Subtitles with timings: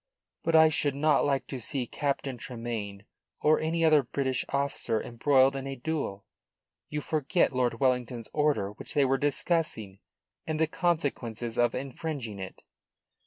[0.41, 3.05] "But I should not like to see Captain Tremayne
[3.39, 6.25] or any other British officer embroiled in a duel.
[6.89, 9.99] You forget Lord Wellington's order which they were discussing,
[10.47, 12.63] and the consequences of infringing it."